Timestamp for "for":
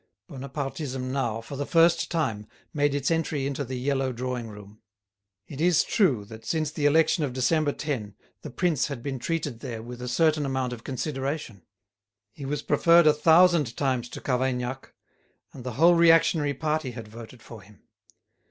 1.41-1.55, 17.43-17.61